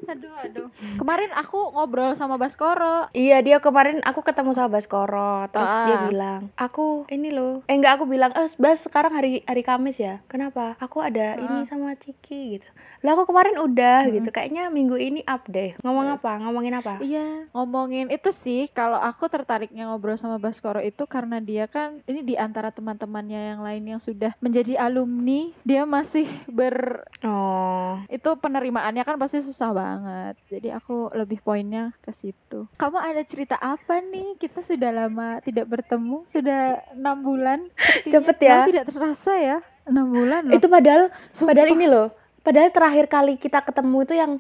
Aduh, 0.06 0.32
aduh. 0.38 0.68
Kemarin 0.96 1.32
aku 1.34 1.72
ngobrol 1.72 2.14
sama 2.14 2.36
Baskoro. 2.36 3.12
iya 3.12 3.40
dia 3.40 3.60
kemarin 3.60 4.00
aku 4.02 4.22
ketemu 4.22 4.52
sama 4.54 4.70
Baskoro 4.72 5.20
terus 5.48 5.68
dia 5.86 5.98
Ah. 5.98 6.06
bilang 6.06 6.42
aku 6.56 7.04
ini 7.08 7.30
loh 7.30 7.62
eh 7.66 7.74
enggak 7.74 7.98
aku 7.98 8.06
bilang 8.06 8.32
eh 8.32 8.48
Bas 8.56 8.80
sekarang 8.80 9.12
hari 9.12 9.42
hari 9.44 9.62
Kamis 9.62 9.98
ya 9.98 10.22
kenapa 10.26 10.78
aku 10.78 11.00
ada 11.00 11.36
ini 11.36 11.58
Ah. 11.58 11.66
sama 11.66 11.94
Ciki 11.94 12.58
gitu 12.58 12.70
lah 13.00 13.14
aku 13.14 13.26
kemarin 13.26 13.56
udah 13.58 14.04
Mm-mm. 14.04 14.16
gitu 14.16 14.30
kayaknya 14.30 14.68
minggu 14.68 14.96
ini 14.96 15.22
up 15.24 15.44
deh 15.46 15.74
ngomong 15.82 16.06
Yes. 16.10 16.20
apa 16.20 16.29
ngomongin 16.38 16.78
apa 16.78 17.02
Iya, 17.02 17.50
ngomongin 17.56 18.14
itu 18.14 18.30
sih 18.30 18.70
kalau 18.70 19.02
aku 19.02 19.26
tertariknya 19.32 19.90
ngobrol 19.90 20.20
sama 20.20 20.38
Baskoro 20.38 20.84
itu 20.84 21.10
karena 21.10 21.42
dia 21.42 21.66
kan 21.66 22.04
ini 22.06 22.22
di 22.22 22.36
antara 22.38 22.70
teman-temannya 22.70 23.58
yang 23.58 23.62
lain 23.66 23.84
yang 23.98 24.02
sudah 24.02 24.38
menjadi 24.44 24.78
alumni, 24.78 25.50
dia 25.66 25.88
masih 25.90 26.30
ber 26.46 27.08
oh 27.24 28.04
itu 28.12 28.30
penerimaannya 28.38 29.04
kan 29.06 29.16
pasti 29.18 29.42
susah 29.42 29.72
banget. 29.74 30.34
Jadi 30.50 30.70
aku 30.74 31.14
lebih 31.16 31.42
poinnya 31.42 31.96
ke 32.04 32.12
situ. 32.14 32.70
Kamu 32.78 32.98
ada 33.00 33.22
cerita 33.24 33.56
apa 33.58 34.02
nih? 34.04 34.36
Kita 34.38 34.62
sudah 34.62 34.92
lama 34.92 35.40
tidak 35.42 35.70
bertemu, 35.70 36.28
sudah 36.28 36.84
enam 36.94 37.22
bulan 37.24 37.70
sepertinya. 37.72 38.14
Cepet 38.14 38.38
ya. 38.42 38.50
Malah 38.50 38.70
tidak 38.70 38.86
terasa 38.90 39.34
ya, 39.40 39.58
enam 39.88 40.08
bulan 40.10 40.42
loh. 40.50 40.56
itu 40.58 40.68
padahal 40.68 41.04
Sumpah. 41.32 41.50
Padahal 41.54 41.70
ini 41.74 41.86
loh, 41.90 42.08
padahal 42.42 42.70
terakhir 42.74 43.06
kali 43.08 43.34
kita 43.38 43.60
ketemu 43.62 43.98
itu 44.06 44.14
yang 44.18 44.32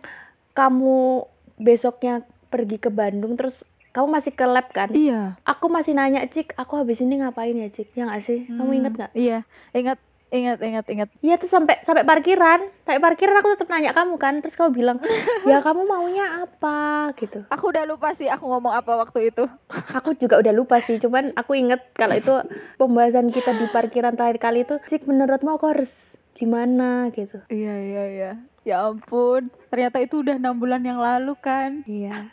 kamu 0.54 1.24
besoknya 1.60 2.24
pergi 2.50 2.82
ke 2.82 2.90
Bandung 2.90 3.36
terus 3.36 3.62
kamu 3.90 4.08
masih 4.10 4.32
ke 4.34 4.46
lab 4.46 4.70
kan? 4.70 4.90
Iya. 4.94 5.36
Aku 5.44 5.66
masih 5.68 5.98
nanya 5.98 6.22
Cik, 6.24 6.54
aku 6.56 6.78
habis 6.78 7.02
ini 7.02 7.20
ngapain 7.20 7.58
ya 7.58 7.68
Cik? 7.68 7.94
Ya 7.94 8.06
nggak 8.06 8.22
sih? 8.22 8.46
Kamu 8.46 8.70
Hmm, 8.70 8.80
inget 8.80 8.94
nggak? 8.96 9.12
Iya, 9.18 9.40
ingat, 9.74 9.98
ingat, 10.30 10.58
ingat, 10.62 10.86
ingat. 10.88 11.10
Iya 11.20 11.36
tuh 11.42 11.50
sampai 11.50 11.82
sampai 11.82 12.06
parkiran, 12.06 12.70
sampai 12.86 13.02
parkiran 13.02 13.42
aku 13.42 13.58
tetap 13.58 13.68
nanya 13.68 13.92
kamu 13.92 14.22
kan, 14.22 14.46
terus 14.46 14.54
kamu 14.54 14.72
bilang 14.72 14.98
ya 15.42 15.58
kamu 15.66 15.90
maunya 15.90 16.46
apa 16.46 17.10
gitu. 17.18 17.50
Aku 17.50 17.74
udah 17.74 17.90
lupa 17.90 18.14
sih 18.14 18.30
aku 18.30 18.46
ngomong 18.46 18.78
apa 18.78 18.94
waktu 18.94 19.34
itu. 19.34 19.50
Aku 19.98 20.14
juga 20.14 20.38
udah 20.38 20.54
lupa 20.54 20.78
sih, 20.80 21.02
cuman 21.02 21.34
aku 21.34 21.58
inget 21.58 21.82
kalau 21.98 22.14
itu 22.14 22.34
pembahasan 22.78 23.34
kita 23.34 23.58
di 23.58 23.66
parkiran 23.68 24.14
terakhir 24.14 24.38
kali 24.38 24.70
itu, 24.70 24.78
Cik 24.86 25.10
menurutmu 25.10 25.58
aku 25.58 25.66
harus 25.66 26.14
gimana 26.40 27.12
gitu 27.12 27.44
Iya 27.52 27.76
iya 27.84 28.04
iya. 28.08 28.32
Ya 28.64 28.88
ampun, 28.88 29.52
ternyata 29.68 30.00
itu 30.00 30.24
udah 30.24 30.40
enam 30.40 30.56
bulan 30.56 30.84
yang 30.84 31.00
lalu 31.00 31.36
kan. 31.36 31.84
iya 31.84 32.32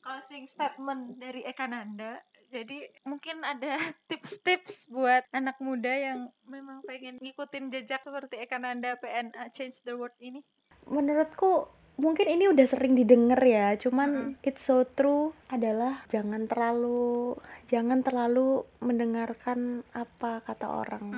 Closing 0.00 0.48
statement 0.48 1.20
dari 1.20 1.44
Eka 1.44 1.68
Nanda. 1.68 2.18
Jadi 2.50 2.82
mungkin 3.06 3.46
ada 3.46 3.78
tips-tips 4.10 4.90
buat 4.90 5.22
anak 5.30 5.62
muda 5.62 5.92
yang 5.92 6.18
memang 6.42 6.82
pengen 6.82 7.22
ngikutin 7.22 7.70
jejak 7.70 8.02
seperti 8.02 8.42
Eka 8.42 8.58
Nanda 8.58 8.98
PNA 8.98 9.54
Change 9.54 9.86
the 9.86 9.94
World 9.94 10.16
ini. 10.18 10.42
menurutku 10.88 11.68
mungkin 11.96 12.26
ini 12.26 12.48
udah 12.48 12.64
sering 12.64 12.96
didengar 12.96 13.36
ya 13.44 13.76
cuman 13.76 14.32
Mm-mm. 14.32 14.48
it's 14.48 14.64
so 14.64 14.88
true 14.96 15.36
adalah 15.52 16.00
jangan 16.08 16.48
terlalu 16.48 17.36
jangan 17.68 18.00
terlalu 18.00 18.64
mendengarkan 18.80 19.84
apa 19.92 20.40
kata 20.40 20.66
orang 20.66 21.12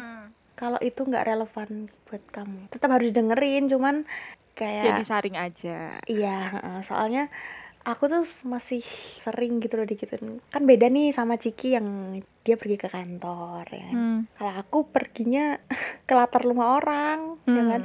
kalau 0.55 0.79
itu 0.79 1.01
nggak 1.01 1.25
relevan 1.25 1.69
buat 2.05 2.23
kamu 2.29 2.69
tetap 2.69 2.89
harus 2.89 3.11
dengerin 3.11 3.67
cuman 3.67 4.05
kayak 4.53 4.85
Jadi 4.87 5.03
saring 5.03 5.35
aja. 5.35 5.97
iya 6.05 6.53
soalnya 6.83 7.33
aku 7.83 8.07
tuh 8.07 8.23
masih 8.45 8.85
sering 9.19 9.59
gitu 9.59 9.75
loh 9.75 9.85
digituin 9.85 10.39
kan 10.47 10.63
beda 10.63 10.87
nih 10.87 11.11
sama 11.11 11.35
Ciki 11.35 11.73
yang 11.73 12.15
dia 12.41 12.55
pergi 12.55 12.77
ke 12.77 12.87
kantor 12.87 13.65
ya 13.67 13.83
kan. 13.83 13.95
Hmm. 13.95 14.21
kalau 14.33 14.53
aku 14.57 14.79
perginya 14.87 15.59
ke 16.07 16.13
latar 16.13 16.43
rumah 16.43 16.77
orang 16.77 17.41
ya 17.43 17.59
Hmm. 17.59 17.71
kan 17.71 17.83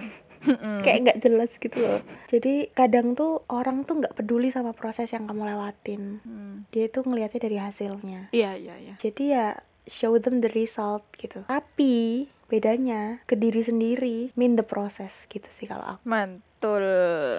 kayak 0.79 1.00
nggak 1.01 1.19
jelas 1.19 1.50
gitu 1.55 1.75
loh 1.77 1.97
jadi 2.27 2.69
kadang 2.71 3.15
tuh 3.15 3.41
orang 3.50 3.81
tuh 3.81 3.97
nggak 3.97 4.13
peduli 4.13 4.47
sama 4.47 4.69
proses 4.71 5.09
yang 5.09 5.25
kamu 5.25 5.43
lewatin 5.47 6.21
Hmm. 6.21 6.69
dia 6.69 6.88
tuh 6.88 7.01
ngelihatnya 7.01 7.41
dari 7.41 7.57
hasilnya 7.57 8.29
Iya 8.29 8.53
iya 8.53 8.75
iya. 8.77 8.93
jadi 8.97 9.24
ya 9.25 9.45
show 9.88 10.13
them 10.15 10.39
the 10.39 10.51
result 10.51 11.01
gitu 11.15 11.41
tapi 11.41 12.27
bedanya 12.48 13.20
ke 13.27 13.36
diri 13.36 13.62
sendiri 13.62 14.18
mean 14.39 14.56
the 14.56 14.66
process 14.66 15.27
gitu 15.27 15.48
sih 15.56 15.68
kalau 15.68 15.96
aku 15.96 16.04
Mantul 16.08 16.86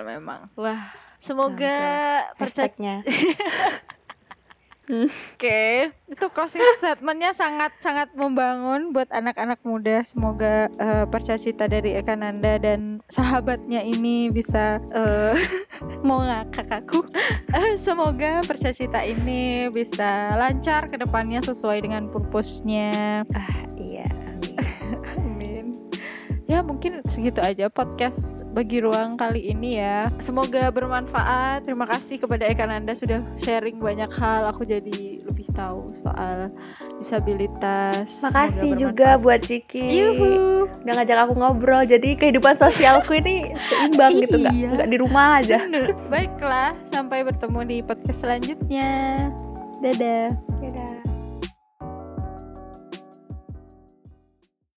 memang. 0.07 0.53
Wah, 0.55 0.79
semoga 1.19 1.77
percaya 2.39 2.71
hashtagnya 2.71 3.03
Oke, 4.89 5.93
itu 6.09 6.27
closing 6.33 6.65
statementnya 6.81 7.37
sangat 7.37 7.77
sangat 7.77 8.09
membangun 8.17 8.97
buat 8.97 9.13
anak-anak 9.13 9.61
muda. 9.61 10.01
Semoga 10.01 10.73
eh, 10.73 11.05
percaya 11.05 11.37
dari 11.69 11.93
Eka 11.93 12.17
Nanda 12.17 12.57
dan 12.57 13.05
sahabatnya 13.13 13.85
ini 13.85 14.33
bisa 14.33 14.81
eh, 14.97 15.37
mau 16.09 16.25
ngakak 16.25 16.73
aku. 16.73 17.05
Eh, 17.53 17.77
semoga 17.77 18.41
percaya 18.49 19.05
ini 19.05 19.69
bisa 19.69 20.33
lancar 20.41 20.89
ke 20.89 20.97
depannya 20.97 21.45
sesuai 21.45 21.85
dengan 21.85 22.09
purpose-nya. 22.09 23.29
ah 23.37 23.61
iya. 23.77 24.09
Ya 26.49 26.65
mungkin 26.65 27.05
segitu 27.05 27.45
aja 27.45 27.69
podcast 27.69 28.49
bagi 28.57 28.81
ruang 28.81 29.21
kali 29.21 29.53
ini 29.53 29.77
ya. 29.77 30.09
Semoga 30.17 30.73
bermanfaat. 30.73 31.69
Terima 31.69 31.85
kasih 31.85 32.17
kepada 32.19 32.49
Eka 32.49 32.65
Nanda 32.65 32.97
sudah 32.97 33.21
sharing 33.37 33.77
banyak 33.77 34.09
hal. 34.17 34.49
Aku 34.49 34.65
jadi 34.65 35.21
lebih 35.21 35.45
tahu 35.53 35.85
soal 35.93 36.49
disabilitas. 36.97 38.25
makasih 38.25 38.73
juga 38.75 39.21
buat 39.21 39.45
Ciki. 39.45 39.93
Yuhu. 39.93 40.33
udah 40.89 40.95
ngajak 40.97 41.19
aku 41.21 41.35
ngobrol 41.37 41.85
jadi 41.85 42.17
kehidupan 42.17 42.57
sosialku 42.57 43.13
ini 43.15 43.53
seimbang 43.69 44.17
gitu 44.19 44.41
nggak 44.41 44.55
Iya. 44.57 44.69
nggak 44.73 44.89
di 44.89 44.99
rumah 44.99 45.27
aja 45.41 45.57
Bener. 45.63 45.93
Baiklah, 46.09 46.73
sampai 46.85 47.29
bertemu 47.29 47.61
di 47.65 47.77
podcast 47.81 48.25
selanjutnya. 48.25 48.89
Dadah. 49.85 50.33
Dadah. 50.59 50.88